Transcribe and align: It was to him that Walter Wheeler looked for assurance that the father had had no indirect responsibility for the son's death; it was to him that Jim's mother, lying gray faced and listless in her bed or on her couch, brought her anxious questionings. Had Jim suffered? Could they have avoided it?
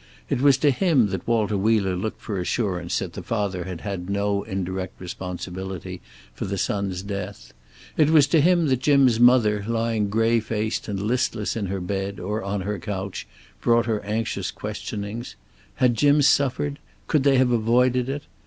It 0.31 0.41
was 0.41 0.57
to 0.57 0.71
him 0.71 1.09
that 1.09 1.27
Walter 1.27 1.55
Wheeler 1.55 1.95
looked 1.95 2.21
for 2.23 2.39
assurance 2.39 2.97
that 2.97 3.13
the 3.13 3.21
father 3.21 3.65
had 3.65 3.81
had 3.81 4.09
no 4.09 4.41
indirect 4.41 4.99
responsibility 4.99 6.01
for 6.33 6.45
the 6.45 6.57
son's 6.57 7.03
death; 7.03 7.53
it 7.97 8.09
was 8.09 8.25
to 8.29 8.41
him 8.41 8.65
that 8.69 8.79
Jim's 8.81 9.19
mother, 9.19 9.63
lying 9.67 10.09
gray 10.09 10.39
faced 10.39 10.87
and 10.87 10.99
listless 10.99 11.55
in 11.55 11.67
her 11.67 11.79
bed 11.79 12.19
or 12.19 12.43
on 12.43 12.61
her 12.61 12.79
couch, 12.79 13.27
brought 13.61 13.85
her 13.85 14.03
anxious 14.03 14.49
questionings. 14.49 15.35
Had 15.75 15.93
Jim 15.93 16.23
suffered? 16.23 16.79
Could 17.05 17.21
they 17.23 17.37
have 17.37 17.51
avoided 17.51 18.09
it? 18.09 18.23